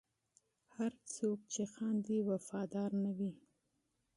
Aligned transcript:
هر 0.75 0.91
څوک 1.13 1.37
چې 1.53 1.63
خاندي، 1.73 2.17
وفادار 2.29 2.91
نه 3.03 3.11
وي. 3.17 3.31